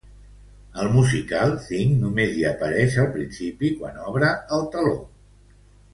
[0.83, 4.99] Al musical, Thing només hi apareix al principi, quan obre el teló.